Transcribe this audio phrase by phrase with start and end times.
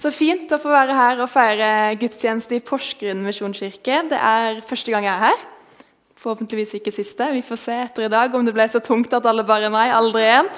[0.00, 1.66] Så fint å få være her og feire
[2.00, 3.98] gudstjeneste i Porsgrunn misjonskirke.
[4.08, 5.42] Det er første gang jeg er her.
[6.20, 7.26] Forhåpentligvis ikke siste.
[7.34, 9.90] Vi får se etter i dag om det ble så tungt at alle bare nei,
[9.92, 10.48] aldri igjen.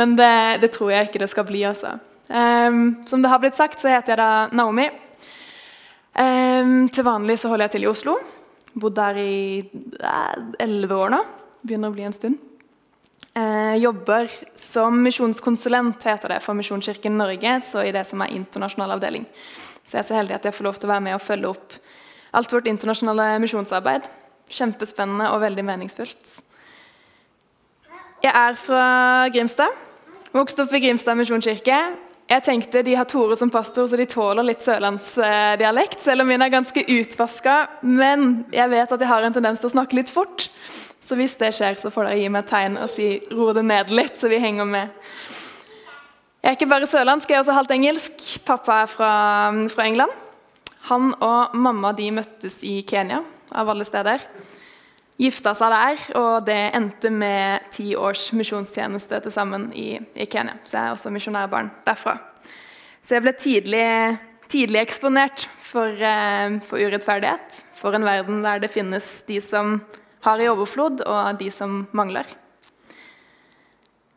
[0.00, 0.32] Men det,
[0.64, 1.60] det tror jeg ikke det skal bli.
[1.68, 1.98] altså.
[2.32, 4.88] Um, som det har blitt sagt, så heter jeg da Naomi.
[6.16, 8.16] Um, til vanlig så holder jeg til i Oslo.
[8.72, 9.36] Bodd der i
[10.64, 11.20] elleve år nå.
[11.60, 12.40] Begynner å bli en stund.
[13.34, 18.92] Eh, jobber som misjonskonsulent heter det for Misjonskirken Norge, så i det som er internasjonal
[18.98, 19.24] avdeling.
[19.84, 21.52] Så jeg er så heldig at jeg får lov til å være med og følge
[21.54, 21.78] opp
[22.36, 24.04] alt vårt internasjonale misjonsarbeid.
[24.52, 26.36] Kjempespennende og veldig meningsfullt.
[28.22, 28.84] Jeg er fra
[29.32, 29.80] Grimstad.
[30.32, 31.78] Vokste opp i Grimstad misjonskirke.
[32.30, 36.00] Jeg tenkte De har Tore som pastor, så de tåler litt sørlandsdialekt.
[36.00, 37.56] Selv om min er ganske utvaska.
[37.82, 40.48] Men jeg vet at jeg har en tendens til å snakke litt fort.
[41.02, 43.64] Så hvis det skjer, så får dere gi meg et tegn og si 'ro det
[43.66, 44.88] ned litt', så vi henger med.
[46.42, 48.22] Jeg er ikke bare sørlandsk, jeg er også halvt engelsk.
[48.46, 49.10] Pappa er fra,
[49.70, 50.10] fra England.
[50.88, 53.22] Han og mamma de møttes i Kenya,
[53.54, 54.18] av alle steder.
[55.20, 60.56] Gifta seg der, og det endte med ti års misjonstjeneste til sammen i, i, Kenya.
[60.64, 62.16] Så jeg er også misjonærbarn derfra.
[63.04, 63.88] Så jeg ble tidlig,
[64.48, 69.82] tidlig eksponert for, eh, for urettferdighet, for en verden der det finnes de som
[70.24, 72.24] har i overflod, og de som mangler.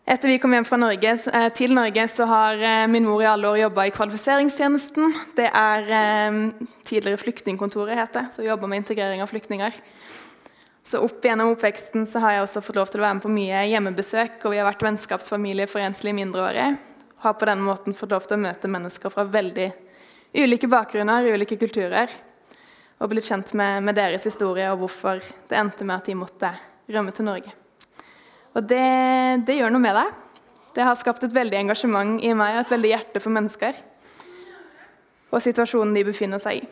[0.05, 3.27] Etter vi kom hjem fra Norge, eh, til Norge, så har eh, min mor i
[3.27, 5.11] alle år jobba i kvalifiseringstjenesten.
[5.35, 6.51] Det er
[6.85, 8.33] tidligere Flyktningkontoret, heter det.
[8.37, 9.73] så jobber med integrering av flyktninger.
[10.85, 13.31] Så opp gjennom oppveksten så har jeg også fått lov til å være med på
[13.33, 16.67] mye hjemmebesøk, og vi har vært vennskapsfamilie for enslige mindreårige.
[17.25, 19.71] Har på den måten fått lov til å møte mennesker fra veldig
[20.37, 22.13] ulike bakgrunner, ulike kulturer
[23.01, 26.53] og blitt kjent med, med, deres historie og hvorfor det endte med at de måtte
[26.93, 27.51] rømme til Norge.
[28.55, 28.85] Og det,
[29.47, 30.13] det, gjør noe med deg.
[30.77, 33.75] Det har skapt et veldig engasjement i meg og et veldig hjerte for mennesker
[35.33, 36.67] og situasjonen de befinner seg i.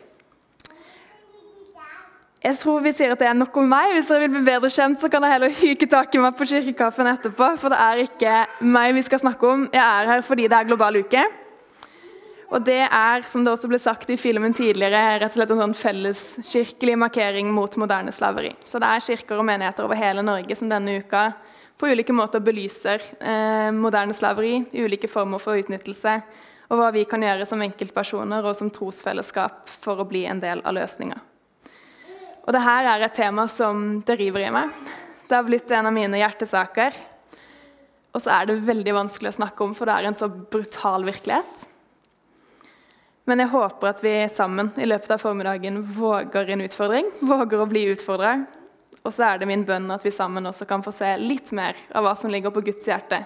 [2.44, 3.94] Jeg tror vi sier at det er nok om meg.
[3.96, 6.44] Hvis dere vil bli bedre kjent, så kan dere heller hyke tak i meg på
[6.50, 7.54] kirkekaffen etterpå.
[7.62, 8.34] For det er ikke
[8.68, 9.64] meg vi skal snakke om.
[9.72, 11.24] Jeg er her fordi det er global uke.
[12.52, 15.62] Og det er, som det også ble sagt i filmen tidligere, rett og slett en
[15.64, 18.52] sånn felleskirkelig markering mot moderne slaveri.
[18.68, 21.30] Så det er kirker og menigheter over hele Norge som denne uka
[21.80, 26.18] på ulike måter belyser eh, moderne slaveri, ulike former for utnyttelse,
[26.68, 30.62] og hva vi kan gjøre som enkeltpersoner og som trosfellesskap for å bli en del
[30.62, 31.18] av løsninga.
[32.44, 34.72] Og det her er et tema som det river i meg.
[35.28, 36.96] Det har blitt en av mine hjertesaker.
[38.14, 41.06] Og så er det veldig vanskelig å snakke om, for det er en så brutal
[41.06, 41.64] virkelighet.
[43.24, 47.08] Men jeg håper at vi sammen i løpet av formiddagen våger en utfordring.
[47.24, 48.36] Våger å bli utfordra.
[49.00, 51.80] Og så er det min bønn at vi sammen også kan få se litt mer
[51.96, 53.24] av hva som ligger på Guds hjerte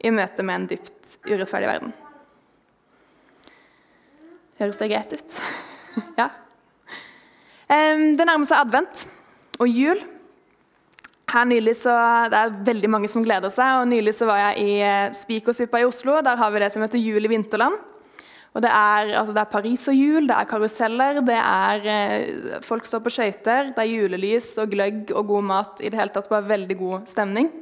[0.00, 1.94] i møte med en dypt urettferdig verden.
[4.58, 5.40] Høres det greit ut?
[6.20, 6.30] ja.
[7.68, 9.04] Det nærmer seg advent
[9.60, 10.00] og jul.
[11.28, 11.92] Her nylig så,
[12.32, 13.82] Det er veldig mange som gleder seg.
[13.82, 16.22] og Nylig så var jeg i eh, Spikersuppa i Oslo.
[16.24, 17.76] Der har vi det som heter Jul i vinterland.
[18.56, 23.02] Og det er, altså det er pariserhjul, det er karuseller, det er eh, folk står
[23.04, 25.82] på skøyter, det er julelys og gløgg og god mat.
[25.84, 27.52] I det hele tatt bare veldig god stemning.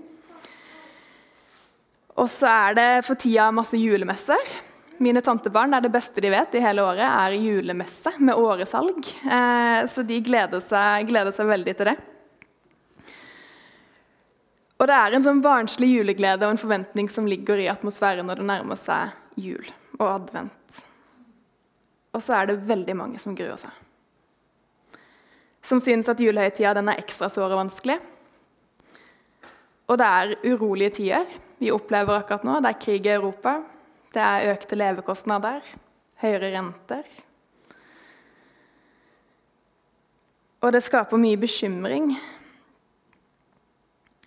[2.16, 4.54] Og så er det for tida masse julemesser.
[5.02, 9.00] Mine tantebarn er det beste de vet i hele året, er julemesse med åresalg.
[9.24, 11.96] Eh, så de gleder seg, gleder seg veldig til det.
[14.76, 18.42] Og det er en sånn barnslig juleglede og en forventning som ligger i atmosfæren når
[18.42, 19.64] det nærmer seg jul
[19.98, 20.82] og advent.
[22.16, 23.72] Og så er det veldig mange som gruer seg.
[25.64, 27.96] Som synes at julehøytida er ekstra sår og vanskelig.
[29.86, 32.58] Og det er urolige tider vi opplever akkurat nå.
[32.60, 33.58] Det er krig i Europa.
[34.16, 35.60] Det er økte levekostnader,
[36.22, 37.04] høyere renter.
[40.64, 42.14] Og det skaper mye bekymring.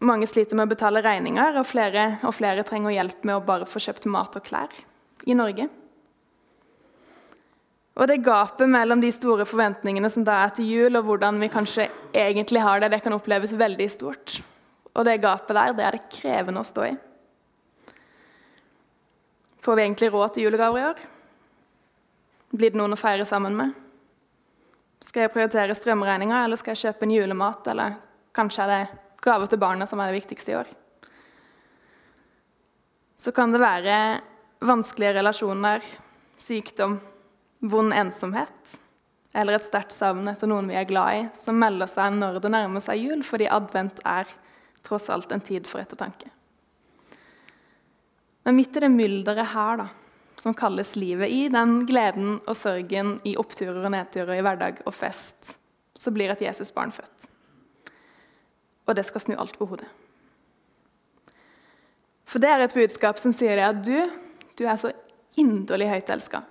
[0.06, 3.66] Mange sliter med å betale regninger, og flere, og flere trenger hjelp med å bare
[3.68, 4.78] få kjøpt mat og klær
[5.26, 5.66] i Norge.
[8.00, 11.50] Og det gapet mellom de store forventningene som da er til jul, og hvordan vi
[11.52, 14.38] kanskje egentlig har det, det kan oppleves veldig stort.
[14.94, 16.96] Og det gapet der, det er det krevende å stå i.
[19.62, 21.06] Får vi egentlig råd til julegaver i år?
[22.56, 23.76] Blir det noen å feire sammen med?
[25.04, 27.68] Skal jeg prioritere strømregninga, eller skal jeg kjøpe en julemat?
[27.72, 28.00] Eller
[28.36, 30.74] kanskje er det gaver til barna som er det viktigste i år?
[33.20, 33.96] Så kan det være
[34.64, 35.84] vanskelige relasjoner,
[36.40, 36.98] sykdom,
[37.60, 38.80] vond ensomhet
[39.34, 42.52] eller et sterkt savn etter noen vi er glad i, som melder seg når det
[42.54, 44.30] nærmer seg jul, fordi advent er
[44.86, 46.32] tross alt en tid for ettertanke.
[48.48, 49.88] Men midt i det mylderet her, da,
[50.40, 54.96] som kalles livet, i den gleden og sørgen, i oppturer og nedturer, i hverdag og
[54.96, 55.58] fest,
[55.96, 57.28] så blir et Jesusbarn født.
[58.88, 59.90] Og det skal snu alt på hodet.
[62.30, 63.98] For det er et budskap som sier det at du,
[64.58, 64.94] du er så
[65.40, 66.44] inderlig høyt elska.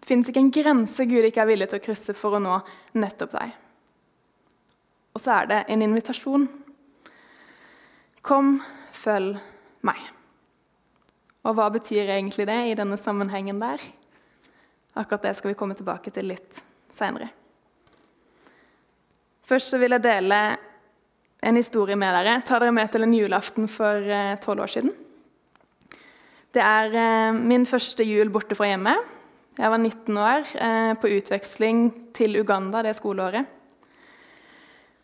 [0.00, 2.56] Det fins ikke en grense Gud ikke er villig til å krysse for å nå
[2.98, 3.52] nettopp deg.
[5.14, 6.46] Og så er det en invitasjon.
[8.24, 8.56] Kom,
[8.94, 9.36] følg
[9.86, 10.00] meg.
[11.46, 13.82] Og hva betyr egentlig det i denne sammenhengen der?
[15.00, 16.60] Akkurat det skal vi komme tilbake til litt
[16.92, 17.30] seinere.
[19.46, 20.40] Først så vil jeg dele
[21.40, 22.40] en historie med dere.
[22.46, 24.92] Ta dere med til en julaften for eh, tolv år siden.
[26.52, 28.94] Det er eh, min første jul borte fra hjemme.
[29.60, 33.59] Jeg var 19 år, eh, på utveksling til Uganda det skoleåret.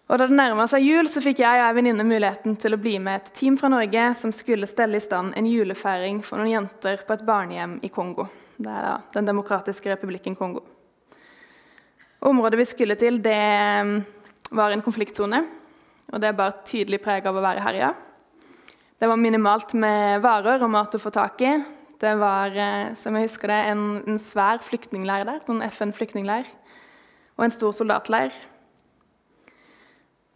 [0.07, 2.79] Og Da det nærma seg jul, så fikk jeg og ei venninne muligheten til å
[2.79, 6.53] bli med et team fra Norge som skulle stelle i stand en julefeiring for noen
[6.53, 8.29] jenter på et barnehjem i Kongo.
[8.55, 10.63] Det er da Den demokratiske republikken Kongo.
[12.23, 13.97] Området vi skulle til, det mm,
[14.55, 15.43] var en konfliktsone.
[16.15, 17.91] Og det bar tydelig preg av å være herja.
[18.97, 21.57] Det var minimalt med varer og mat å få tak i.
[21.99, 26.47] Det var eh, som jeg husker det, en, en svær flyktningleir der, en FN-flyktningleir.
[27.37, 28.37] Og en stor soldatleir.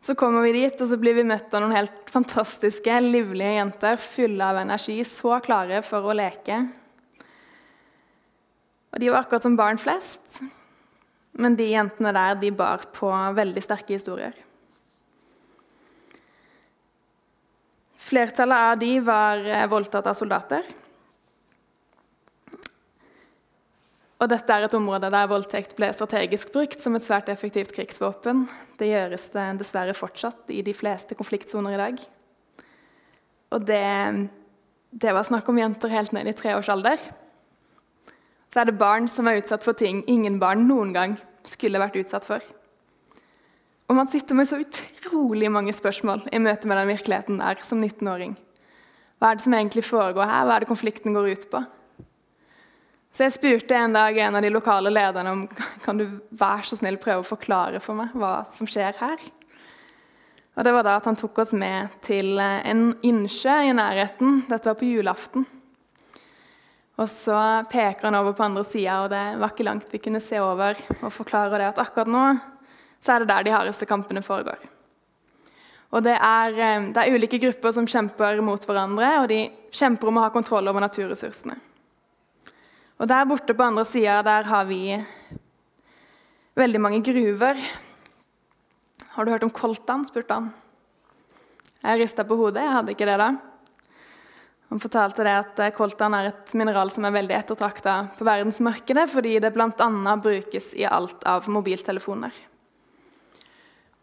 [0.00, 3.98] Så kommer vi dit, og så blir vi møtt av noen helt fantastiske, livlige jenter
[4.00, 6.56] fulle av energi, så klare for å leke.
[8.90, 10.40] Og De var akkurat som barn flest,
[11.36, 14.32] men de jentene der de bar på veldig sterke historier.
[18.00, 20.64] Flertallet av de var eh, voldtatt av soldater.
[24.20, 28.44] Og dette er et område der voldtekt ble strategisk brukt som et svært effektivt krigsvåpen.
[28.76, 32.02] Det gjøres det dessverre fortsatt i de fleste konfliktsoner i dag.
[33.56, 33.80] Og det,
[34.92, 37.00] det var snakk om jenter helt ned i treårsalder.
[38.52, 41.96] Så er det barn som er utsatt for ting ingen barn noen gang skulle vært
[42.02, 42.44] utsatt for.
[43.88, 47.80] Og man sitter med så utrolig mange spørsmål i møte med den virkeligheten der som
[47.80, 48.36] 19-åring.
[49.18, 50.44] Hva er det som egentlig foregår her?
[50.44, 51.64] Hva er det konflikten går ut på?
[53.10, 55.46] Så jeg spurte en dag en av de lokale lederne om
[55.82, 59.30] kan du være så snill prøve å forklare for meg hva som skjer her.
[60.54, 64.44] Og Det var da at han tok oss med til eh, en innsjø i nærheten.
[64.50, 65.46] Dette var på julaften.
[67.00, 67.38] Og Så
[67.70, 70.76] peker han over på andre sida, og det var ikke langt vi kunne se over,
[71.00, 72.26] og forklarer det at akkurat nå
[73.00, 74.60] så er det der de hardeste kampene foregår.
[75.96, 79.40] Og det er, eh, det er ulike grupper som kjemper mot hverandre, og de
[79.72, 81.56] kjemper om å ha kontroll over naturressursene.
[83.00, 84.92] Og Der borte på andre sida der har vi
[86.54, 87.56] veldig mange gruver.
[89.14, 90.04] Har du hørt om koltan?
[90.04, 90.50] spurte han.
[91.80, 92.60] Jeg rista på hodet.
[92.60, 93.30] Jeg hadde ikke det da.
[94.68, 99.38] Han fortalte det at koltan er et mineral som er veldig ettertrakta på verdensmarkedet fordi
[99.40, 100.16] det bl.a.
[100.20, 102.34] brukes i alt av mobiltelefoner.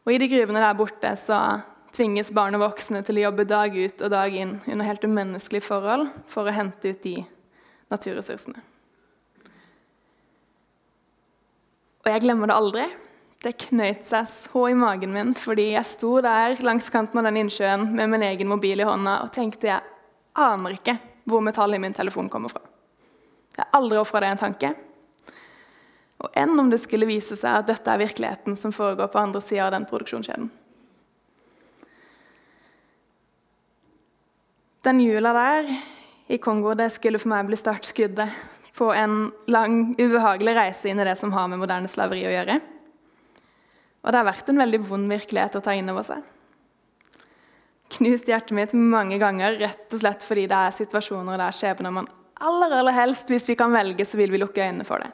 [0.08, 1.62] Og I de gruvene der borte så
[1.94, 5.70] tvinges barn og voksne til å jobbe dag ut og dag inn under helt umenneskelige
[5.70, 7.22] forhold for å hente ut de
[7.94, 8.66] naturressursene.
[12.08, 12.84] Og jeg glemmer det aldri.
[13.44, 17.42] Det knøt seg så i magen min fordi jeg sto der langs kanten av den
[17.44, 19.84] innsjøen med min egen mobil i hånda og tenkte jeg
[20.40, 20.96] aner ikke
[21.28, 22.64] hvor metallet i min telefon kommer fra.
[23.58, 24.72] Jeg har aldri ofra det en tanke.
[26.24, 29.44] Og enn om det skulle vise seg at dette er virkeligheten som foregår på andre
[29.44, 30.48] sida av den produksjonskjeden.
[34.88, 35.74] Den jula der
[36.32, 38.32] i Kongo det skulle for meg bli startskuddet
[38.78, 42.60] på en lang, ubehagelig reise inn i det som har med moderne slaveri å gjøre.
[44.06, 46.22] Og det har vært en veldig vond virkelighet å ta inn over seg.
[47.98, 52.10] Knust hjertet mitt mange ganger rett og slett fordi det er situasjoner der skjebner man
[52.38, 55.10] aller, aller helst, hvis vi kan velge, så vil vi lukke øynene for det.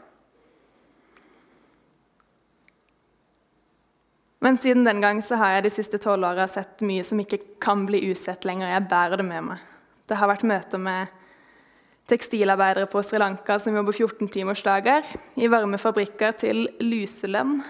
[4.44, 7.40] Men siden den gang så har jeg de siste tolv åra sett mye som ikke
[7.64, 8.74] kan bli usett lenger.
[8.74, 9.70] Jeg bærer det med meg.
[10.04, 11.14] Det har vært møter med
[12.10, 15.08] tekstilarbeidere på Sri Lanka som jobber 14-timersdager
[15.40, 17.62] i varme fabrikker til luselønn,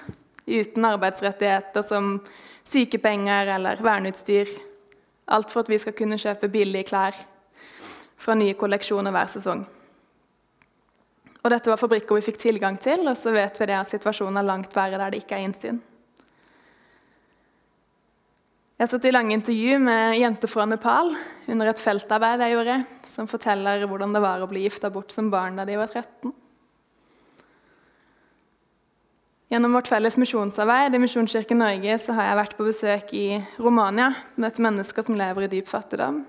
[0.47, 2.17] uten arbeidsrettigheter som
[2.65, 4.49] sykepenger eller verneutstyr.
[5.31, 7.15] Alt for at vi skal kunne kjøpe billige klær
[8.19, 9.63] fra nye kolleksjoner hver sesong.
[11.43, 14.39] Og Dette var fabrikker vi fikk tilgang til, og så vet vi det at situasjonen
[14.39, 15.81] er langt verre der det ikke er innsyn.
[18.83, 21.13] Jeg har sittet i lange intervju med jenter fra Nepal
[21.53, 22.73] under et feltarbeid jeg gjorde,
[23.07, 26.33] som forteller hvordan det var å bli gifta bort som barn da de var 13.
[29.55, 34.09] Gjennom vårt felles misjonsarbeid i Misjonskirken Norge så har jeg vært på besøk i Romania,
[34.35, 36.25] møtt mennesker som lever i dyp fattigdom.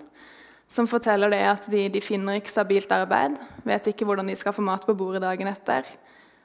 [0.70, 3.34] som forteller det at de, de finner ikke stabilt arbeid,
[3.66, 5.82] vet ikke hvordan de skal få mat på bordet dagen etter,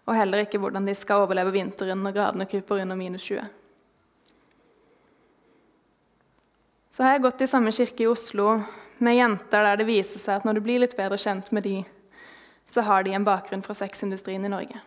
[0.09, 3.58] og heller ikke hvordan de skal overleve vinteren når gradene kryper under minus 20.
[6.99, 8.57] Så har jeg gått i samme kirke i Oslo
[8.99, 11.77] med jenter der det viser seg at når du blir litt bedre kjent med de,
[12.67, 14.81] så har de en bakgrunn fra sexindustrien i Norge.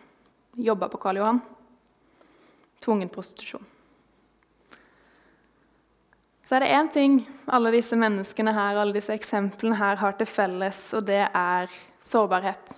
[0.53, 1.39] Jobba på Karl Johan.
[2.85, 3.65] Tvungen prostitusjon.
[6.45, 7.17] Så er det én ting
[7.49, 12.77] alle disse menneskene her, alle disse eksemplene her har til felles, og det er sårbarhet.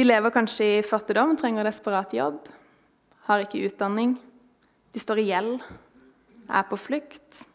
[0.00, 2.40] De lever kanskje i fattigdom, trenger desperat jobb,
[3.28, 4.16] har ikke utdanning.
[4.96, 5.56] De står i gjeld,
[6.48, 7.49] er på flukt,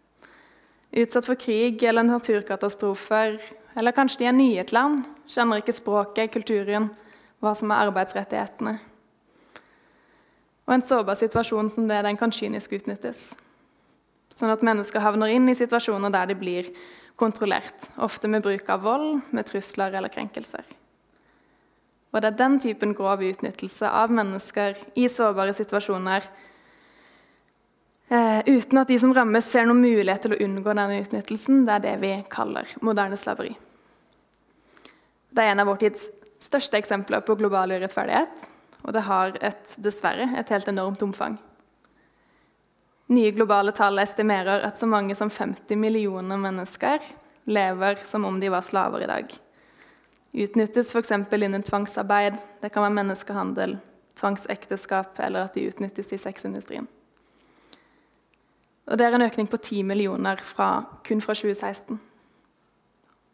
[0.95, 3.39] utsatt for krig eller naturkatastrofer.
[3.75, 6.89] Eller kanskje de er nye i et land, kjenner ikke språket, kulturen,
[7.43, 8.77] hva som er arbeidsrettighetene.
[10.65, 13.33] Og en sårbar situasjon som det, den kan kynisk utnyttes.
[14.35, 16.71] Sånn at mennesker havner inn i situasjoner der de blir
[17.19, 17.91] kontrollert.
[18.01, 20.65] Ofte med bruk av vold, med trusler eller krenkelser.
[22.15, 26.23] Og det er den typen grov utnyttelse av mennesker i sårbare situasjoner
[28.09, 31.77] eh, uten at de som rammes, ser noen mulighet til å unngå denne utnyttelsen, det
[31.77, 33.55] er det vi kaller moderne slaveri.
[35.35, 36.07] Det er en av vår tids
[36.39, 38.47] største eksempler på global urettferdighet,
[38.85, 41.37] og det har et, dessverre et helt enormt omfang.
[43.07, 47.03] Nye globale tall estimerer at så mange som 50 millioner mennesker
[47.45, 49.35] lever som om de var slaver i dag.
[50.35, 51.11] Utnyttes f.eks.
[51.11, 53.77] innen tvangsarbeid, det kan være menneskehandel,
[54.17, 56.89] tvangsekteskap eller at de utnyttes i sexindustrien.
[58.85, 61.99] Og Det er en økning på 10 millioner fra, kun fra 2016.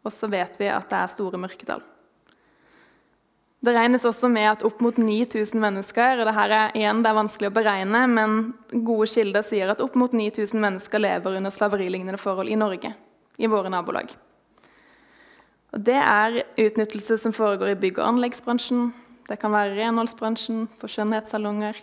[0.02, 1.82] Og så vet vi at det er store mørketall.
[3.62, 7.10] Det regnes også med at opp mot 9000 mennesker og det her er igjen, det
[7.12, 8.32] er vanskelig å beregne, men
[8.72, 12.90] gode kilder sier at opp mot 9000 mennesker lever under slaverilignende forhold i Norge,
[13.38, 14.16] i våre nabolag.
[15.72, 18.90] Og Det er utnyttelse som foregår i bygg- og anleggsbransjen.
[19.28, 21.78] Det kan være renholdsbransjen, for skjønnhetssalonger.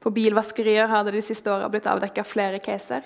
[0.00, 3.04] På bilvaskerier har det de siste åra blitt avdekka flere caser.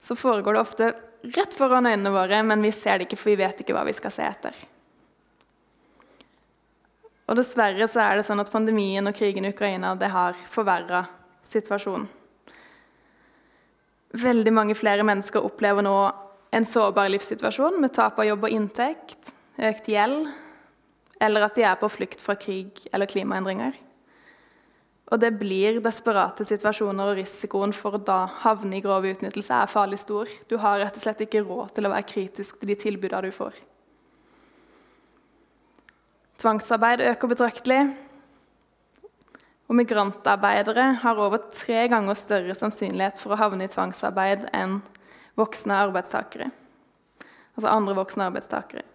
[0.00, 0.90] Så foregår det ofte
[1.36, 3.94] rett foran øynene våre, men vi ser det ikke, for vi vet ikke hva vi
[3.94, 4.56] skal se etter.
[7.30, 11.04] Og dessverre så er det sånn at pandemien og krigen i Ukraina det har forverra
[11.46, 12.08] situasjonen.
[14.10, 15.94] Veldig mange flere mennesker opplever nå
[16.50, 20.26] en sårbar livssituasjon med tap av jobb og inntekt, økt gjeld,
[21.22, 23.76] eller at de er på flukt fra krig eller klimaendringer.
[25.10, 29.70] Og det blir desperate situasjoner, og risikoen for å da havne i grov utnyttelse er
[29.70, 30.30] farlig stor.
[30.46, 33.34] Du har rett og slett ikke råd til å være kritisk til de tilbudene du
[33.34, 33.58] får.
[36.40, 37.80] Tvangsarbeid øker betraktelig.
[39.70, 44.78] Og migrantarbeidere har over tre ganger større sannsynlighet for å havne i tvangsarbeid enn
[45.38, 46.48] voksne arbeidstakere.
[47.58, 48.86] Altså andre voksne arbeidstakere.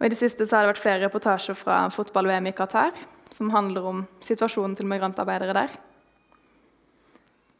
[0.00, 2.96] Og I det siste har det vært flere reportasjer fra fotball-VM i Qatar
[3.30, 5.74] som handler om situasjonen til migrantarbeidere der.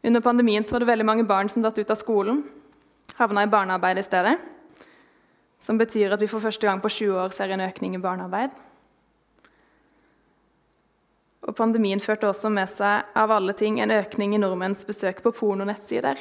[0.03, 2.43] Under pandemien var det veldig mange barn som datt ut av skolen,
[3.19, 4.39] havna i barnearbeid i stedet.
[5.61, 8.55] Som betyr at vi for første gang på 20 år ser en økning i barnearbeid.
[11.49, 15.33] Og Pandemien førte også med seg av alle ting, en økning i nordmenns besøk på
[15.37, 16.19] pornonettsider.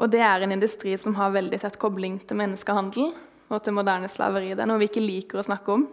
[0.00, 3.10] Og det er en industri som har veldig tett kobling til menneskehandel
[3.50, 4.54] og til moderne slaveri.
[4.54, 5.88] Det er noe vi ikke liker å snakke om.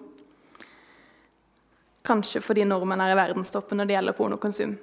[2.08, 4.78] Kanskje fordi nordmenn er i verdenstoppen når det gjelder pornokonsum.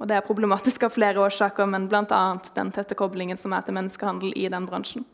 [0.00, 2.22] Og Det er problematisk av flere årsaker, men bl.a.
[2.56, 5.04] den tette koblingen som er til menneskehandel i den bransjen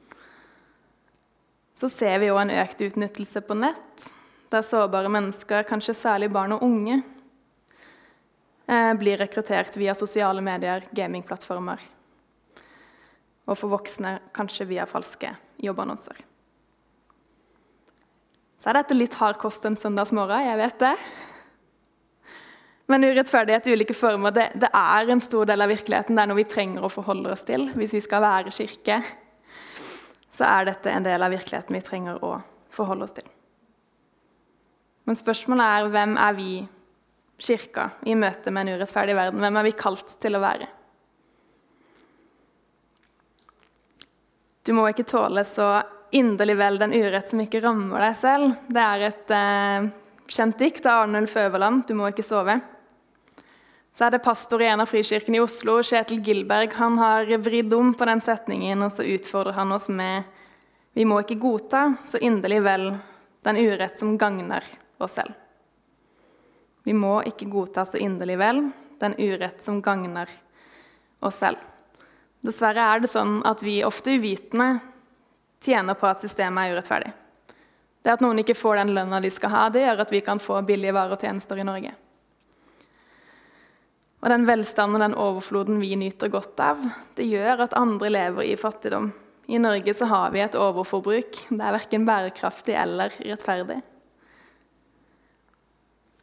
[1.78, 4.08] så ser vi òg en økt utnyttelse på nett,
[4.50, 7.02] der sårbare mennesker, kanskje særlig barn og unge,
[8.66, 11.78] eh, blir rekruttert via sosiale medier, gamingplattformer,
[13.46, 15.30] og for voksne kanskje via falske
[15.62, 16.27] jobbannonser.
[18.68, 20.92] Så er dette litt hard kost en søndagsmorgen, jeg vet det.
[22.92, 26.12] Men urettferdighet i ulike former det, det, er en stor del av virkeligheten.
[26.12, 29.00] Det er noe vi trenger å forholde oss til hvis vi skal være kirke
[30.38, 32.36] så er dette en del av virkeligheten vi trenger å
[32.74, 33.26] forholde oss til.
[35.08, 36.50] Men spørsmålet er hvem er vi,
[37.38, 39.40] Kirka, i møte med en urettferdig verden?
[39.40, 40.66] Hvem er vi kalt til å være?
[44.66, 45.78] Du må ikke tåle så
[46.10, 48.56] inderlig vel den urett som ikke rammer deg selv.
[48.68, 49.88] Det er et eh,
[50.28, 52.60] kjent dikt av Arnulf Øverland, 'Du må ikke sove'.
[53.92, 56.72] Så er det pastor i en av frikirkene i Oslo, Kjetil Gilberg.
[56.78, 60.22] Han har vridd om på den setningen, og så utfordrer han oss med
[60.94, 62.96] Vi må ikke godta så inderlig vel
[63.42, 64.64] den urett som gagner
[64.98, 65.34] oss selv.
[66.84, 70.30] Vi må ikke godta så inderlig vel den urett som gagner
[71.20, 71.58] oss selv.
[72.40, 74.78] Dessverre er det sånn at vi ofte uvitende
[75.64, 77.12] tjener på at systemet er urettferdig.
[78.02, 80.40] Det at noen ikke får den lønna de skal ha, det gjør at vi kan
[80.42, 81.94] få billige varer og tjenester i Norge.
[84.18, 86.80] Og den velstanden og den overfloden vi nyter godt av,
[87.18, 89.12] det gjør at andre lever i fattigdom.
[89.48, 91.38] I Norge så har vi et overforbruk.
[91.48, 93.78] Det er verken bærekraftig eller rettferdig.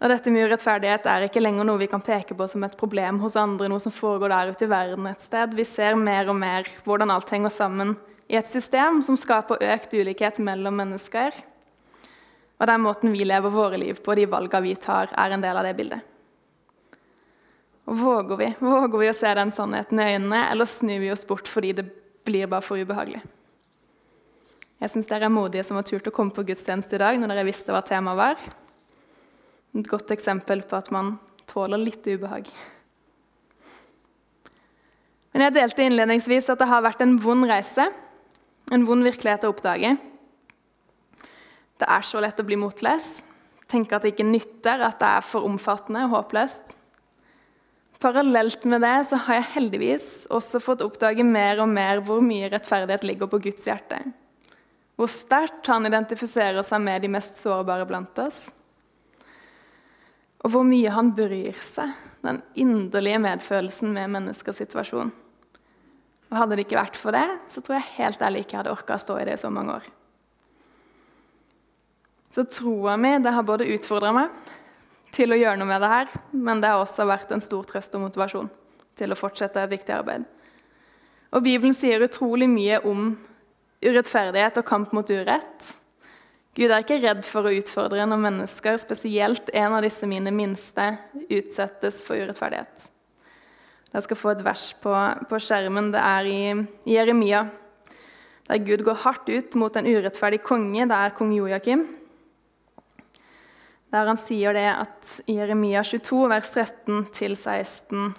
[0.03, 3.21] Og dette med urettferdighet er ikke lenger noe vi kan peke på som et problem
[3.23, 5.55] hos andre, noe som foregår der ute i verden et sted.
[5.55, 7.95] Vi ser mer og mer hvordan alt henger sammen
[8.27, 11.35] i et system som skaper økt ulikhet mellom mennesker.
[12.55, 15.59] Og den måten vi lever våre liv på, de valgene vi tar, er en del
[15.59, 16.11] av det bildet.
[17.85, 21.25] Og Våger vi Våger vi å se den sannheten i øynene, eller snur vi oss
[21.27, 21.85] bort fordi det
[22.25, 23.21] blir bare for ubehagelig?
[24.81, 27.31] Jeg syns dere er modige som har turt å komme på gudstjeneste i dag når
[27.31, 28.47] dere visste hva temaet var.
[29.75, 31.15] Et godt eksempel på at man
[31.47, 32.49] tåler litt ubehag.
[35.35, 37.87] Men jeg delte innledningsvis at det har vært en vond reise,
[38.71, 39.95] en vond virkelighet å oppdage.
[41.75, 43.25] Det er så lett å bli motløs,
[43.69, 46.75] tenke at det ikke nytter, at det er for omfattende og håpløst.
[48.01, 52.51] Parallelt med det så har jeg heldigvis også fått oppdage mer og mer hvor mye
[52.51, 54.01] rettferdighet ligger på Guds hjerte.
[54.95, 58.45] Hvor sterkt han identifiserer seg med de mest sårbare blant oss
[60.45, 61.89] og hvor mye han bryr seg,
[62.21, 65.09] den inderlige medfølelsen med menneskers situasjon.
[66.35, 68.73] Og Hadde det ikke vært for det, så tror jeg helt ærlig ikke jeg hadde
[68.75, 69.85] orka å stå i det i så mange år.
[72.35, 74.33] Så troa mi det har både utfordra meg
[75.15, 77.95] til å gjøre noe med det her, men det har også vært en stor trøst
[77.95, 78.49] og motivasjon
[78.99, 80.25] til å fortsette et viktig arbeid.
[81.31, 83.13] Og Bibelen sier utrolig mye om
[83.79, 85.69] urettferdighet og kamp mot urett.
[86.59, 90.97] Gud er ikke redd for å utfordre når mennesker, spesielt en av disse mine minste,
[91.29, 92.89] utsettes for urettferdighet.
[93.95, 94.91] Jeg skal få et vers på,
[95.29, 95.87] på skjermen.
[95.93, 96.39] Det er i,
[96.91, 97.45] Jeremia,
[98.49, 100.83] der Gud går hardt ut mot en urettferdig konge.
[100.85, 101.87] Det er kong Joakim.
[103.95, 108.09] Der han sier det at i Jeremia 22, vers 13-16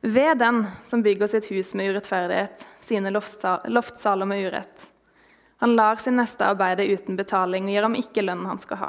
[0.00, 4.90] Ved den som bygger sitt hus med urettferdighet, sine loftsaler med urett
[5.60, 8.86] han lar sin neste arbeide uten betaling og gir ham ikke lønnen han skal ha.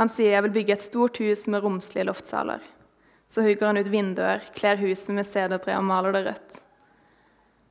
[0.00, 2.64] Han sier 'jeg vil bygge et stort hus med romslige loftsaler'.
[3.34, 6.60] Så hugger han ut vinduer, kler huset med sedertre og maler det rødt.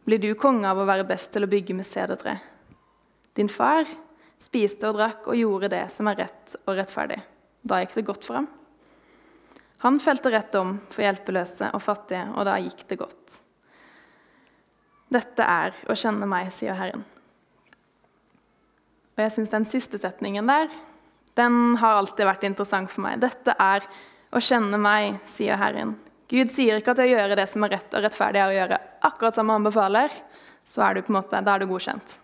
[0.04, 2.34] Blir du konge av å være best til å bygge med sedertre?
[3.40, 3.88] Din far
[4.44, 7.22] spiste og drakk og gjorde det som er rett og rettferdig.
[7.64, 8.50] Da gikk det godt for ham.
[9.86, 13.40] Han felte rett om for hjelpeløse og fattige, og da gikk det godt.
[15.16, 17.08] Dette er å kjenne meg, sier Herren.
[19.16, 20.68] Og jeg syns den siste setningen der,
[21.40, 23.24] den har alltid vært interessant for meg.
[23.24, 23.88] Dette er
[24.34, 25.96] å kjenne meg, sier Herren.
[26.32, 28.82] Gud sier ikke at å gjøre det som er rett og rettferdig, er å gjøre
[29.06, 30.14] akkurat som han befaler.
[30.66, 32.18] Så er du på en måte, da er du godkjent.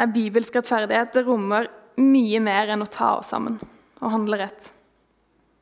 [0.00, 1.66] En bibelsk rettferdighet det rommer
[2.00, 3.58] mye mer enn å ta oss sammen
[4.00, 4.70] og handle rett.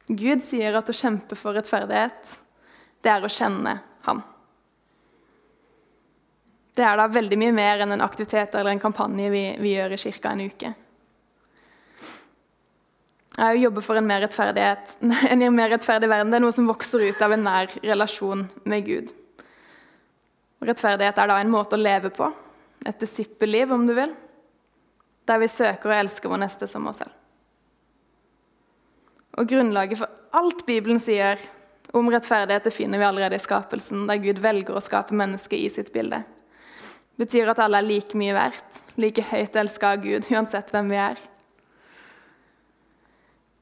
[0.08, 2.34] Gud sier at å kjempe for rettferdighet,
[3.02, 4.22] det er å kjenne ham.
[6.78, 9.96] Det er da veldig mye mer enn en aktivitet eller en kampanje vi, vi gjør
[9.96, 10.70] i kirka en uke.
[13.38, 14.24] Jeg jobbe for en mer,
[15.32, 16.32] en mer rettferdig verden.
[16.32, 19.12] Det er noe som vokser ut av en nær relasjon med Gud.
[20.64, 22.32] Rettferdighet er da en måte å leve på.
[22.86, 24.10] Et disippelliv, om du vil.
[25.28, 27.14] Der vi søker å elske vår neste som oss selv.
[29.38, 31.38] Og Grunnlaget for alt Bibelen sier
[31.94, 35.70] om rettferdighet, det finner vi allerede i skapelsen, der Gud velger å skape mennesket i
[35.72, 36.20] sitt bilde
[37.14, 40.90] Det betyr at alle er like mye verdt, like høyt elska av Gud, uansett hvem
[40.90, 41.22] vi er.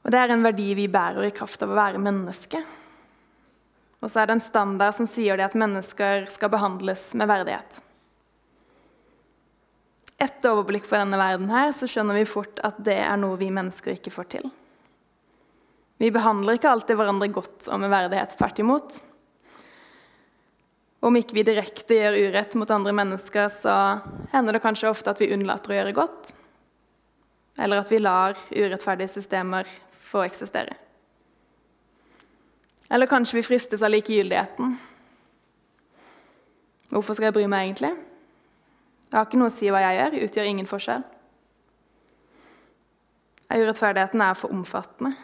[0.06, 2.60] Og Det er en verdi vi bærer i kraft av å være menneske.
[3.98, 7.80] Og så er det en standard som sier det at mennesker skal behandles med verdighet.
[10.22, 13.50] Etter overblikk på denne verden her, så skjønner vi fort at det er noe vi
[13.50, 14.46] mennesker ikke får til.
[15.98, 19.02] Vi behandler ikke alltid hverandre godt og med verdighet, tvert imot.
[21.02, 23.74] Om ikke vi direkte gjør urett mot andre mennesker, så
[24.30, 26.36] hender det kanskje ofte at vi unnlater å gjøre godt.
[27.58, 30.74] Eller at vi lar urettferdige systemer få eksistere.
[32.90, 34.76] Eller kanskje vi fristes av likegyldigheten.
[36.92, 37.92] Hvorfor skal jeg bry meg egentlig?
[39.06, 41.06] Jeg har ikke noe å si hva jeg gjør, utgjør ingen forskjell.
[43.46, 45.14] Urettferdigheten er for omfattende.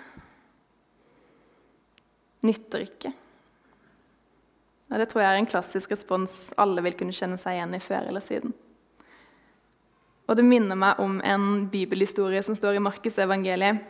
[2.42, 3.12] Nytter ikke.
[4.90, 7.82] Og Det tror jeg er en klassisk respons alle vil kunne kjenne seg igjen i
[7.82, 8.54] før eller siden.
[10.26, 13.80] Og Det minner meg om en bibelhistorie som står i Markus evangeliet.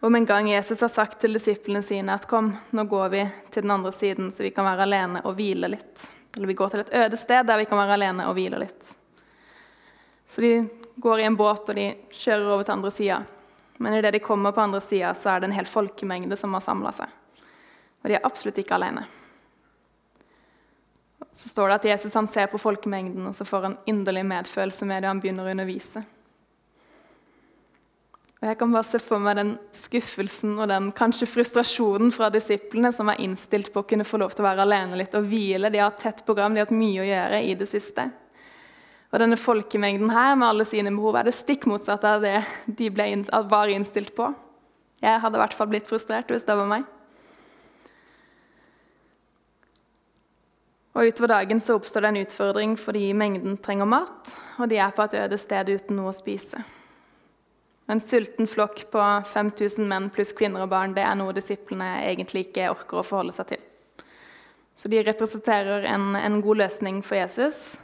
[0.00, 3.64] Om en gang Jesus har sagt til disiplene sine at kom, nå går vi til
[3.64, 6.10] den andre siden, så vi kan være alene og hvile litt.
[6.36, 8.92] Eller vi går til et øde sted der vi kan være alene og hvile litt.
[10.26, 10.52] Så de
[10.96, 13.22] går i en båt, og de kjører over til andre sida.
[13.78, 16.62] Men idet de kommer på andre sida, så er det en hel folkemengde som har
[16.62, 17.14] samla seg.
[18.02, 19.06] Og de er absolutt ikke alene.
[21.38, 24.86] Så står det at Jesus han ser på folkemengden, og så får han inderlig medfølelse
[24.90, 26.02] med det han begynner å undervise.
[28.38, 32.90] Og Jeg kan bare se for meg den skuffelsen og den kanskje frustrasjonen fra disiplene
[32.94, 35.70] som er innstilt på å kunne få lov til å være alene litt og hvile.
[35.70, 38.10] De har hatt tett program, de har hatt mye å gjøre i det siste.
[39.08, 42.90] Og denne folkemengden her med alle sine behov er det stikk motsatte av det de
[42.94, 43.10] ble,
[43.50, 44.32] var innstilt på.
[45.02, 46.86] Jeg hadde i hvert fall blitt frustrert hvis det var meg.
[50.98, 54.90] Og Utover dagen så oppstår det en utfordring fordi mengden trenger mat, og de er
[54.90, 56.58] på et øde sted uten noe å spise.
[57.86, 62.48] En sulten flokk på 5000 menn pluss kvinner og barn det er noe disiplene egentlig
[62.48, 63.62] ikke orker å forholde seg til.
[64.74, 67.78] Så de representerer en, en god løsning for Jesus.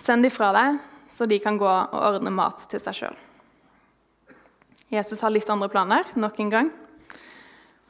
[0.00, 0.78] Send de fra deg,
[1.12, 3.20] så de kan gå og ordne mat til seg sjøl.
[4.96, 6.72] Jesus har litt andre planer, nok en gang.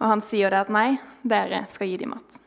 [0.02, 0.88] Og han sier det at nei,
[1.22, 2.42] dere skal gi dem mat.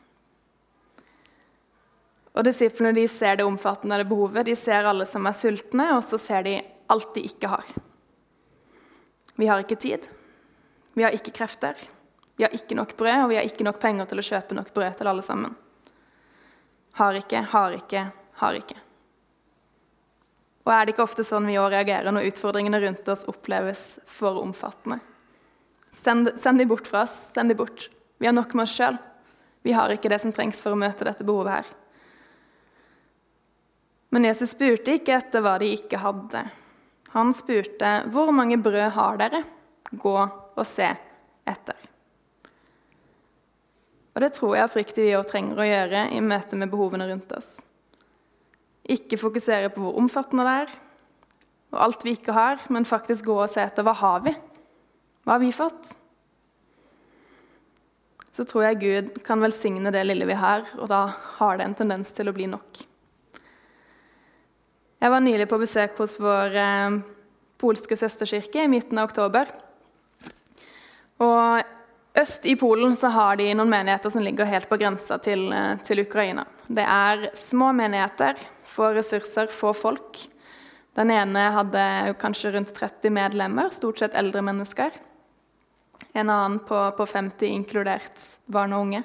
[2.40, 4.46] Og Disiplene de ser det omfattende det behovet.
[4.48, 6.54] De ser alle som er sultne, og så ser de
[6.88, 7.66] alt de ikke har.
[9.36, 10.06] Vi har ikke tid.
[10.96, 11.76] Vi har ikke krefter.
[12.40, 14.70] Vi har ikke nok brød, og vi har ikke nok penger til å kjøpe nok
[14.72, 15.52] brød til alle sammen.
[16.96, 18.06] Har ikke, har ikke,
[18.40, 18.78] har ikke.
[20.64, 24.40] Og er det ikke ofte sånn vi òg reagerer når utfordringene rundt oss oppleves for
[24.40, 24.96] omfattende?
[25.92, 27.18] Send, send de bort fra oss.
[27.34, 27.90] Send de bort.
[28.16, 28.96] Vi har nok med oss sjøl.
[29.68, 31.76] Vi har ikke det som trengs for å møte dette behovet her.
[34.10, 36.42] Men Jesus spurte ikke etter hva de ikke hadde.
[37.14, 39.44] Han spurte, 'Hvor mange brød har dere?'
[39.90, 40.18] Gå
[40.56, 40.86] og se
[41.46, 41.76] etter.
[44.14, 47.32] Og Det tror jeg oppriktig vi også trenger å gjøre i møte med behovene rundt
[47.32, 47.66] oss.
[48.90, 50.74] Ikke fokusere på hvor omfattende det er,
[51.72, 54.34] og alt vi ikke har, men faktisk gå og se etter hva har vi
[55.24, 55.96] Hva har vi fått?
[58.32, 61.06] Så tror jeg Gud kan velsigne det lille vi har, og da
[61.38, 62.89] har det en tendens til å bli nok.
[65.00, 66.94] Jeg var nylig på besøk hos vår eh,
[67.60, 69.48] polske søsterkirke i midten av oktober.
[71.24, 75.46] Og øst i Polen så har de noen menigheter som ligger helt på grensa til,
[75.56, 76.44] eh, til Ukraina.
[76.68, 78.36] Det er små menigheter,
[78.68, 80.20] få ressurser, få folk.
[81.00, 81.84] Den ene hadde
[82.20, 84.92] kanskje rundt 30 medlemmer, stort sett eldre mennesker.
[86.12, 89.02] En annen på, på 50, inkludert barn og unge.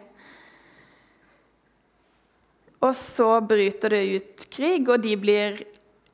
[2.83, 5.63] Og så bryter det ut krig, og de blir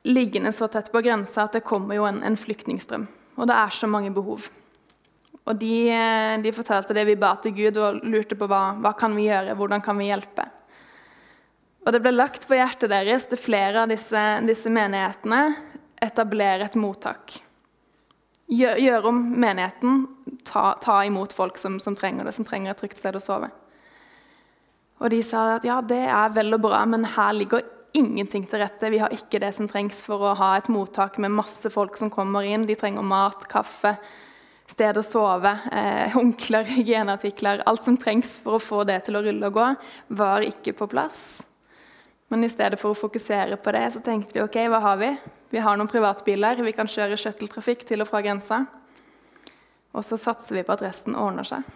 [0.02, 3.06] liggende så tett på grensa at det kommer jo en, en flyktningstrøm.
[3.38, 4.48] Og det er så mange behov.
[5.42, 5.76] Og de,
[6.42, 9.56] de, fortalte det vi ba til Gud, og lurte på hva, hva kan vi gjøre,
[9.58, 10.46] hvordan kan vi hjelpe.
[11.82, 15.40] Og det ble lagt på hjertet deres til flere av disse, disse menighetene
[16.02, 17.40] etablere et mottak.
[18.52, 20.04] Gjør, gjør om menigheten,
[20.46, 23.50] ta, ta imot folk som, som, trenger det, som trenger et trygt sted å sove.
[25.02, 28.62] Og de sa at ja, det er vel og bra, men her ligger ingenting til
[28.62, 28.90] rette.
[28.90, 32.10] Vi har ikke det som trengs for å ha et mottak med masse folk som
[32.12, 32.66] kommer inn.
[32.68, 33.94] De trenger mat, kaffe,
[34.68, 36.16] sted å sove, eh,
[36.76, 37.64] hygieneartikler.
[37.66, 39.70] Alt som trengs for å få det til å rulle og gå,
[40.08, 41.22] var ikke på plass.
[42.32, 45.10] Men i stedet for å fokusere på det, så tenkte de ok, hva har vi?
[45.52, 48.62] Vi har noen privatbiler, vi kan kjøre shuttletrafikk til og fra grensa.
[49.92, 51.66] Og så satser vi på at resten ordner seg.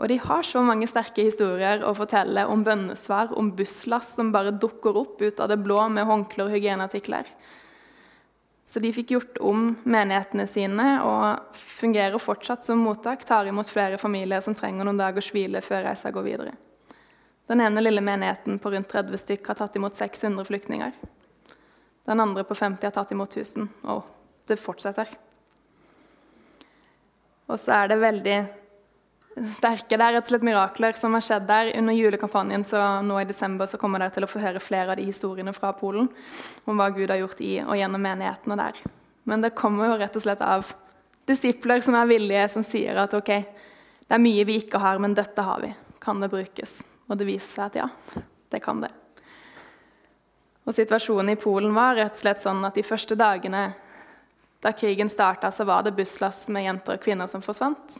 [0.00, 4.54] Og de har så mange sterke historier å fortelle om bønnesvar, om busslass som bare
[4.56, 7.28] dukker opp ut av det blå med håndklær og hygieneartikler.
[8.64, 13.24] Så de fikk gjort om menighetene sine og fungerer fortsatt som mottak.
[13.26, 16.54] Tar imot flere familier som trenger noen dagers hvile før reisa går videre.
[17.50, 20.94] Den ene lille menigheten på rundt 30 stykk har tatt imot 600 flyktninger.
[22.06, 23.68] Den andre på 50 har tatt imot 1000.
[23.92, 24.06] Og
[24.48, 25.10] det fortsetter.
[27.50, 28.38] Og så er det veldig
[29.36, 29.96] sterke.
[29.96, 32.64] Det er rett og slett mirakler som har skjedd der under julekampanjen.
[32.64, 35.54] så nå i desember så kommer dere til å få høre flere av de historiene
[35.56, 36.08] fra Polen
[36.64, 38.80] om hva Gud har gjort i og gjennom menighetene der.
[39.24, 40.74] Men det kommer jo rett og slett av
[41.28, 43.30] disipler som er villige, som sier at ok,
[44.08, 45.70] det er mye vi ikke har, men dette har vi.
[46.02, 46.82] Kan det brukes?
[47.08, 48.90] Og det viser seg at ja, det kan det.
[50.66, 53.70] Og Situasjonen i Polen var rett og slett sånn at de første dagene
[54.62, 57.98] da krigen starta, så var det busslass med jenter og kvinner som forsvant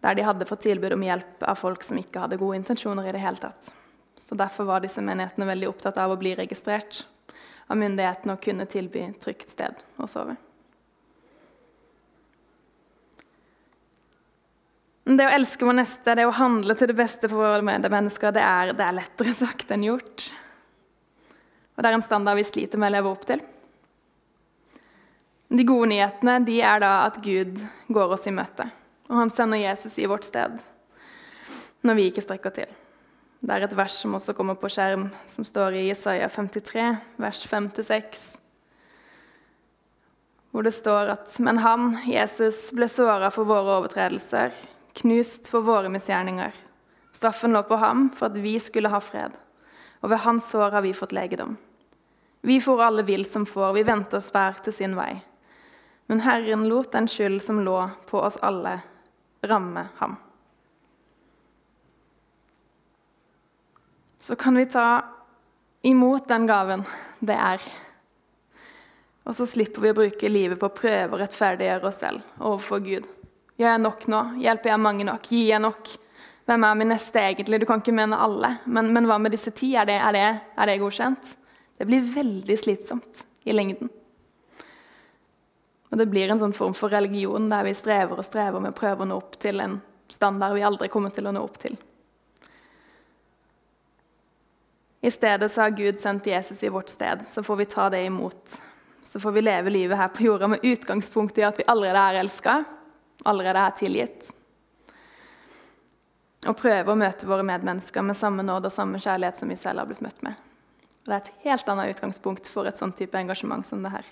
[0.00, 3.14] der de hadde fått tilbud om hjelp av folk som ikke hadde gode intensjoner i
[3.14, 3.72] det hele tatt.
[4.18, 7.04] Så Derfor var disse menighetene veldig opptatt av å bli registrert
[7.68, 10.36] av myndighetene og kunne tilby trygt sted å sove.
[15.08, 18.42] Det å elske vår neste, det å handle til det beste for våre medmennesker, det
[18.44, 20.26] er, det er lettere sagt enn gjort.
[21.76, 23.40] Og det er en standard vi sliter med å leve opp til.
[25.48, 28.66] De gode nyhetene de er da at Gud går oss i møte,
[29.08, 30.58] og han sender Jesus i vårt sted
[31.86, 32.68] når vi ikke strekker til.
[33.38, 36.86] Det er et vers som også kommer på skjerm, som står i Isaiah 53,
[37.22, 38.24] vers 5-6,
[40.50, 44.50] hvor det står at Men han, Jesus, ble såra for våre overtredelser,
[44.98, 46.50] knust for våre misgjerninger.
[47.14, 49.36] Straffen lå på ham for at vi skulle ha fred,
[50.02, 51.54] og ved hans sår har vi fått legedom.
[52.42, 55.12] Vi for alle vill som får, vi vendte oss hver til sin vei.
[56.10, 58.80] Men Herren lot den skyld som lå på oss alle,
[59.42, 60.16] ramme ham.
[64.18, 65.04] Så kan vi ta
[65.82, 66.82] imot den gaven
[67.20, 67.62] det er.
[69.28, 72.82] Og så slipper vi å bruke livet på å prøve å rettferdiggjøre oss selv overfor
[72.82, 73.06] Gud.
[73.58, 74.20] Gjør jeg nok nå?
[74.42, 75.30] Hjelper jeg mange nok?
[75.30, 75.90] Gir jeg nok?
[76.48, 77.58] Hvem er min neste egentlig?
[77.60, 78.54] Du kan ikke mene alle.
[78.64, 79.74] Men, men hva med disse ti?
[79.76, 81.32] Er det, er, det, er det, godkjent?
[81.76, 83.90] Det blir veldig slitsomt i lengden.
[85.88, 88.78] Og det blir en sånn form for religion der vi strever og strever med å
[88.78, 91.76] prøve å nå opp til en standard vi aldri kommer til å nå opp til.
[95.00, 98.02] I stedet så har Gud sendt Jesus i vårt sted, så får vi ta det
[98.04, 98.62] imot.
[99.02, 102.20] Så får vi leve livet her på jorda med utgangspunkt i at vi allerede er
[102.20, 102.64] elska,
[103.24, 104.32] allerede er tilgitt.
[106.46, 109.82] Og prøve å møte våre medmennesker med samme nåd og samme kjærlighet som vi selv
[109.82, 110.34] har blitt møtt med.
[111.04, 114.10] Og det er et helt annet utgangspunkt for et sånn type engasjement som det her.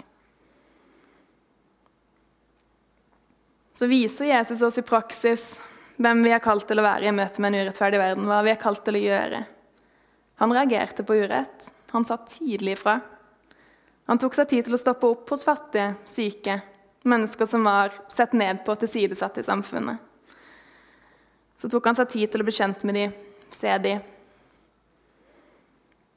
[3.76, 5.60] Så viser Jesus oss i praksis
[6.00, 8.52] hvem vi er kalt til å være i møte med en urettferdig verden, hva vi
[8.54, 9.42] er kalt til å gjøre.
[10.40, 11.68] Han reagerte på urett.
[11.92, 12.98] Han sa tydelig ifra.
[14.08, 16.60] Han tok seg tid til å stoppe opp hos fattige, syke,
[17.06, 20.00] Mennesker som var sett ned på og tilsidesatt i samfunnet.
[21.56, 23.12] Så tok han seg tid til å bli kjent med dem,
[23.54, 24.00] se dem,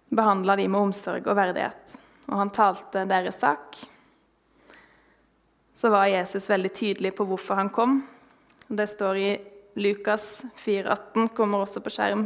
[0.09, 1.99] behandla dem med omsorg og verdighet.
[2.31, 3.77] Og han talte deres sak.
[5.79, 8.01] Så var Jesus veldig tydelig på hvorfor han kom.
[8.67, 9.27] Det står i
[9.79, 12.25] Lukas 4,18, kommer også på skjerm.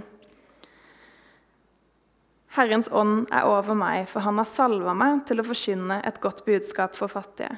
[2.55, 6.41] Herrens ånd er over meg, for han har salva meg til å forkynne et godt
[6.47, 7.51] budskap for fattige.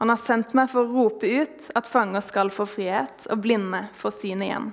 [0.00, 3.84] Han har sendt meg for å rope ut at fanger skal få frihet, og blinde
[3.94, 4.72] få syn igjen.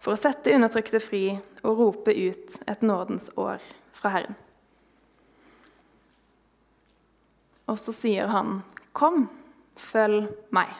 [0.00, 1.26] For å sette undertrykte fri
[1.60, 3.60] og rope ut et nådens år
[4.00, 4.40] fra Herren.
[7.68, 8.62] Og så sier han,
[8.96, 9.28] 'Kom,
[9.80, 10.78] følg meg.'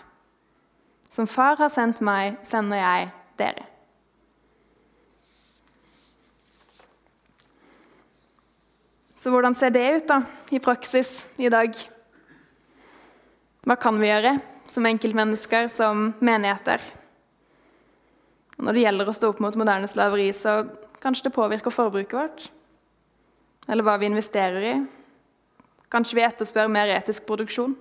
[1.10, 3.08] Som far har sendt meg, sender jeg
[3.40, 3.64] dere.
[9.20, 10.20] Så hvordan ser det ut da,
[10.54, 11.74] i praksis i dag?
[13.66, 14.38] Hva kan vi gjøre
[14.70, 16.80] som enkeltmennesker, som menigheter?
[18.56, 20.62] Og når det gjelder å stå opp mot moderne slaveri, så
[21.02, 22.46] kanskje det påvirker forbruket vårt?
[23.68, 24.74] Eller hva vi investerer i?
[25.92, 27.74] Kanskje vi etterspør mer etisk produksjon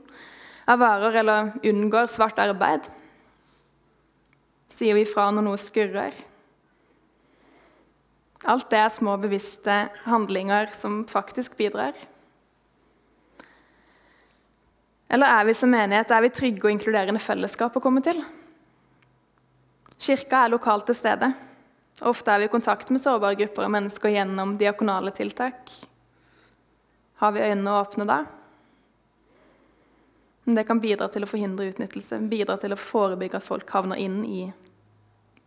[0.65, 2.87] av varer, eller unngår svart arbeid?
[4.69, 6.15] Sier vi fra når noe skurrer?
[8.47, 11.97] Alt det er små, bevisste handlinger som faktisk bidrar.
[15.09, 18.21] Eller er vi som menighet er vi trygge og inkluderende fellesskap å komme til?
[19.99, 21.33] Kirka er lokalt til stede.
[22.07, 25.73] Ofte er vi i kontakt med sårbare grupper og mennesker gjennom diakonale tiltak.
[27.19, 28.19] Har vi øynene åpne da?
[30.49, 34.23] Det kan bidra til å forhindre utnyttelse, bidra til å forebygge at folk havner inn
[34.25, 34.47] i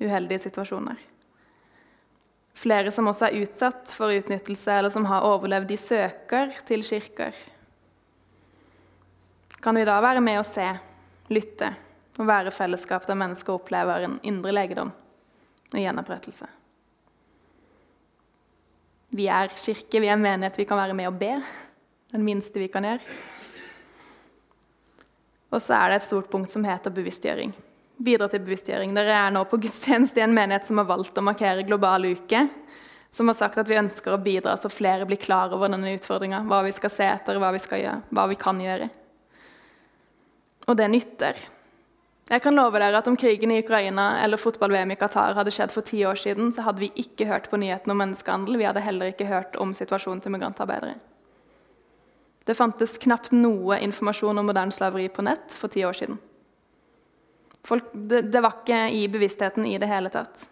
[0.03, 1.01] uheldige situasjoner.
[2.55, 7.35] Flere som også er utsatt for utnyttelse, eller som har overlevd, de søker til kirker
[9.63, 10.65] kan vi da være med å se,
[11.31, 11.69] lytte
[12.19, 14.91] og være fellesskap der mennesker opplever en indre legedom
[15.71, 16.49] og gjenopprettelse.
[19.15, 21.37] Vi er kirke, vi er menighet, vi kan være med og be.
[22.11, 23.07] Den minste vi kan gjøre.
[25.53, 27.53] Og så er det et stort punkt som heter bevisstgjøring.
[28.03, 28.95] Bidra til bevisstgjøring.
[28.97, 32.47] Dere er nå på gudstjeneste i en menighet som har valgt å markere global uke.
[33.13, 36.41] Som har sagt at vi ønsker å bidra så flere blir klar over denne utfordringa.
[36.49, 38.89] Hva vi skal se etter, hva vi skal gjøre, hva vi kan gjøre.
[40.73, 41.45] Og det nytter.
[42.33, 45.75] Jeg kan love dere at Om krigen i Ukraina eller fotball-VM i Qatar hadde skjedd
[45.75, 48.57] for ti år siden, så hadde vi ikke hørt på nyhetene om menneskehandel.
[48.57, 50.97] Vi hadde heller ikke hørt om situasjonen til migrantarbeidere.
[52.45, 56.19] Det fantes knapt noe informasjon om moderne slaveri på nett for ti år siden.
[57.63, 60.49] Folk, det, det var ikke i bevisstheten i det hele tatt.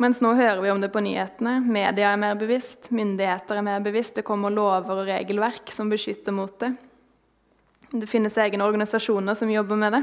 [0.00, 1.58] Mens nå hører vi om det på nyhetene.
[1.60, 4.16] Media er mer bevisst, myndigheter er mer bevisst.
[4.16, 6.72] Det kommer lover og regelverk som beskytter mot det.
[7.90, 10.02] Det finnes egne organisasjoner som jobber med det.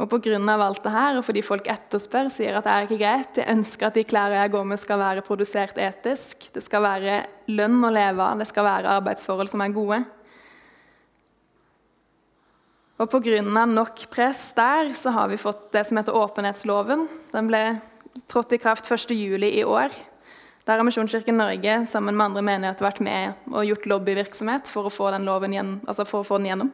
[0.00, 0.38] Og pga.
[0.64, 3.86] alt det her, og fordi folk etterspør, sier at det er ikke greit, jeg ønsker
[3.86, 6.48] at de klærne jeg går med, skal være produsert etisk.
[6.54, 7.18] Det skal være
[7.52, 10.00] lønn å leve av, det skal være arbeidsforhold som er gode.
[13.00, 13.42] Og pga.
[13.66, 17.06] nok press der, så har vi fått det som heter åpenhetsloven.
[17.32, 17.64] Den ble
[18.28, 19.92] trådt i kraft 1.7 i år.
[20.64, 24.92] Der har Misjonskirken Norge sammen med andre menigheter vært med og gjort lobbyvirksomhet for å
[24.92, 26.72] få loven, altså for å få den gjennom.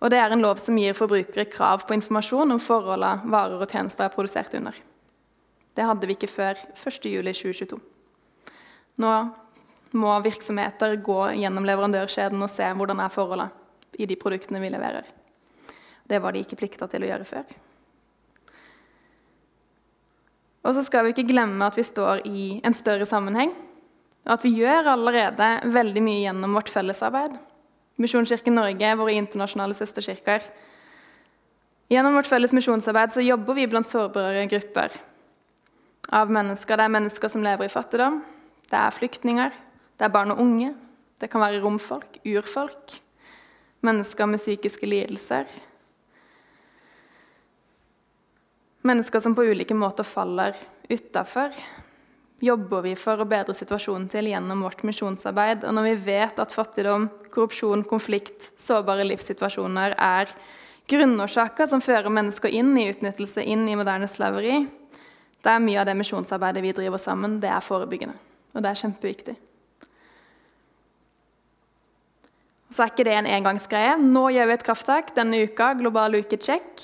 [0.00, 3.70] Og det er en lov som gir forbrukere krav på informasjon om forholdene varer og
[3.70, 4.76] tjenester er produsert under.
[5.76, 7.78] Det hadde vi ikke før 1.7.2022.
[9.02, 9.12] Nå
[9.96, 13.52] må virksomheter gå gjennom leverandørkjeden og se hvordan er forholdene
[13.96, 15.06] i de produktene vi leverer.
[16.06, 17.48] Det var de ikke plikta til å gjøre før.
[20.66, 23.52] Og så skal vi ikke glemme at vi står i en større sammenheng,
[24.26, 27.36] og at vi gjør allerede veldig mye gjennom vårt fellesarbeid.
[27.96, 30.44] Misjonskirken Norge, våre internasjonale søsterkirker.
[31.88, 34.92] Gjennom vårt felles misjonsarbeid så jobber vi blant sårbare grupper
[36.12, 36.76] av mennesker.
[36.76, 38.20] Det er mennesker som lever i fattigdom,
[38.66, 39.54] det er flyktninger,
[39.96, 40.74] det er barn og unge,
[41.20, 42.98] det kan være romfolk, urfolk,
[43.86, 45.48] mennesker med psykiske lidelser.
[48.86, 50.58] Mennesker som på ulike måter faller
[50.90, 51.54] utafor
[52.40, 55.64] jobber vi for å bedre situasjonen til gjennom vårt misjonsarbeid.
[55.64, 60.32] Og når vi vet at fattigdom, korrupsjon, konflikt, sårbare livssituasjoner er
[60.90, 64.60] grunnårsaker som fører mennesker inn i utnyttelse, inn i moderne slaveri,
[65.42, 68.16] det er mye av det misjonsarbeidet vi driver sammen, det er forebyggende.
[68.56, 69.36] Og det er kjempeviktig.
[72.66, 73.94] Og så er ikke det en engangsgreie.
[74.02, 76.82] Nå gjør vi et krafttak denne uka, global uke check.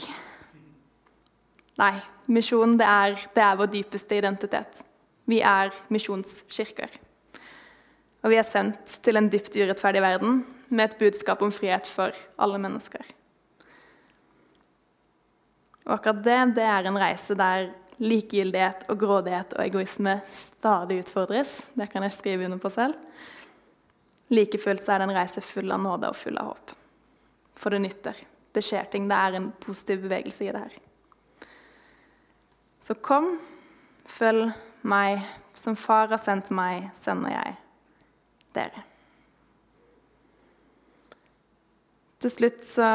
[1.80, 1.96] Nei,
[2.30, 2.88] misjon det
[3.34, 4.84] det er vår dypeste identitet.
[5.30, 6.90] Vi er misjonskirker.
[8.22, 12.14] Og vi er sendt til en dypt urettferdig verden med et budskap om frihet for
[12.38, 13.02] alle mennesker.
[15.82, 21.60] Og akkurat det, det er en reise der likegyldighet og grådighet og egoisme stadig utfordres.
[21.74, 22.94] Det kan jeg skrive under på selv.
[24.32, 26.74] Like fullt er det en reise full av nåde og full av håp.
[27.58, 28.22] For det nytter.
[28.52, 29.08] Det skjer ting.
[29.10, 30.78] Det er en positiv bevegelse i det her.
[32.82, 33.36] Så kom,
[34.08, 34.50] følg
[34.88, 35.22] meg,
[35.54, 37.56] som Far har sendt meg, sender jeg
[38.56, 38.84] dere.
[42.22, 42.88] Til slutt så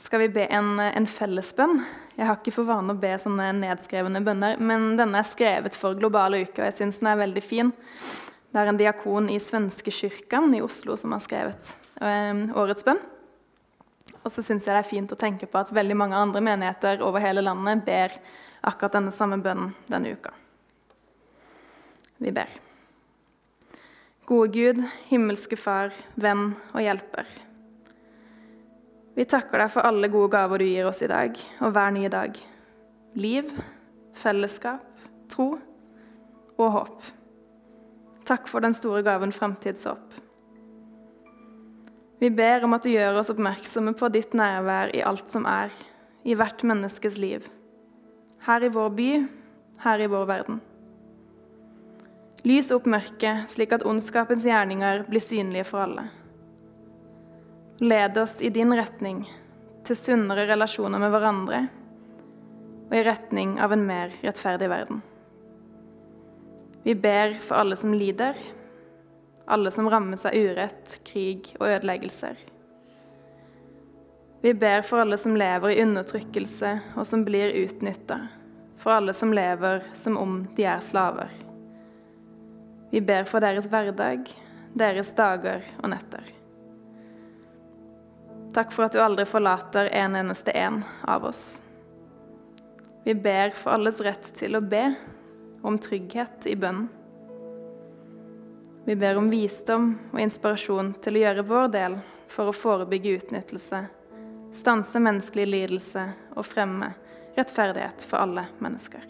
[0.00, 1.78] skal vi be en, en fellesbønn.
[2.16, 5.98] Jeg har ikke for vane å be sånne nedskrevne bønner, men denne er skrevet for
[5.98, 7.72] globale uker, og jeg syns den er veldig fin.
[8.54, 13.02] Det er en diakon i Svenskekyrkan i Oslo som har skrevet um, årets bønn.
[14.24, 17.02] Og så syns jeg det er fint å tenke på at veldig mange andre menigheter
[17.04, 18.14] over hele landet ber
[18.68, 20.32] akkurat denne samme bønnen denne uka.
[22.22, 22.50] Vi ber.
[24.24, 27.28] Gode Gud, himmelske Far, venn og hjelper.
[29.14, 32.10] Vi takker deg for alle gode gaver du gir oss i dag og hver nye
[32.10, 32.38] dag.
[33.20, 33.50] Liv,
[34.16, 34.86] fellesskap,
[35.30, 35.52] tro
[36.56, 37.10] og håp.
[38.24, 40.16] Takk for den store gaven framtidshåp.
[42.22, 45.68] Vi ber om at du gjør oss oppmerksomme på ditt nærvær i alt som er,
[46.24, 47.44] i hvert menneskes liv
[48.44, 49.26] her i vår by,
[49.78, 50.60] her i vår verden.
[52.44, 56.04] Lys opp mørket, slik at ondskapens gjerninger blir synlige for alle.
[57.80, 59.24] Led oss i din retning,
[59.84, 61.64] til sunnere relasjoner med hverandre
[62.84, 65.00] og i retning av en mer rettferdig verden.
[66.84, 68.36] Vi ber for alle som lider,
[69.48, 72.36] alle som rammes av urett, krig og ødeleggelser.
[74.44, 78.18] Vi ber for alle som lever i undertrykkelse, og som blir utnytta.
[78.76, 81.30] For alle som lever som om de er slaver.
[82.90, 84.28] Vi ber for deres hverdag,
[84.76, 86.28] deres dager og netter.
[88.52, 91.62] Takk for at du aldri forlater en eneste en av oss.
[93.08, 94.90] Vi ber for alles rett til å be,
[95.64, 96.92] om trygghet i bønnen.
[98.84, 103.86] Vi ber om visdom og inspirasjon til å gjøre vår del for å forebygge utnyttelse
[104.54, 106.04] stanse menneskelig lidelse
[106.36, 106.92] og fremme
[107.34, 109.02] rettferdighet for alle mennesker.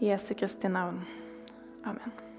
[0.00, 1.04] I Jesu Kristi navn.
[1.84, 2.29] Amen.